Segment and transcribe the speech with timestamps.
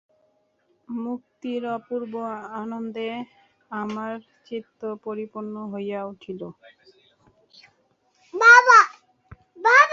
[0.89, 2.13] মুক্তির অপূর্ব
[2.61, 3.09] আনন্দে
[3.71, 4.13] আমার
[4.47, 6.41] চিত্ত পরিপূর্ণ হইয়া উঠিল।